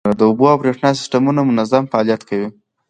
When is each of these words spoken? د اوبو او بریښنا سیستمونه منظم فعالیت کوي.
د 0.19 0.21
اوبو 0.29 0.45
او 0.51 0.57
بریښنا 0.61 0.89
سیستمونه 1.01 1.39
منظم 1.43 1.83
فعالیت 1.91 2.21
کوي. 2.29 2.47